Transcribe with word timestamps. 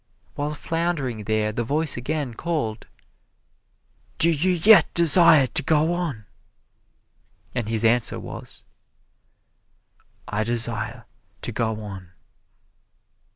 While 0.33 0.55
floundering 0.55 1.25
there 1.25 1.51
the 1.53 1.63
voice 1.63 1.95
again 1.95 2.33
called, 2.33 2.87
"Do 4.17 4.31
you 4.31 4.49
yet 4.49 4.91
desire 4.95 5.45
to 5.45 5.61
go 5.61 5.93
on?" 5.93 6.25
And 7.53 7.69
his 7.69 7.85
answer 7.85 8.19
was, 8.19 8.63
"I 10.27 10.43
desire 10.43 11.05
to 11.43 11.51
go 11.51 11.81
on." 11.81 12.13